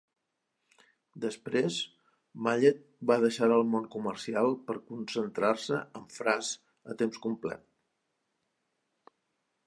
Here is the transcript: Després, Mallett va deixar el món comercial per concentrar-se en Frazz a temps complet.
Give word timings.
Després, 1.23 1.75
Mallett 2.47 2.79
va 3.11 3.17
deixar 3.25 3.49
el 3.57 3.67
món 3.73 3.85
comercial 3.95 4.55
per 4.69 4.75
concentrar-se 4.87 5.81
en 5.99 6.07
Frazz 6.15 6.49
a 6.93 6.97
temps 7.03 7.21
complet. 7.27 7.63